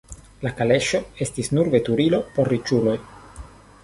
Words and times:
La 0.45 0.51
kaleŝo 0.59 1.01
estis 1.25 1.51
nur 1.57 1.69
veturilo 1.75 2.21
por 2.39 2.49
la 2.49 2.55
riĉuloj. 2.57 2.95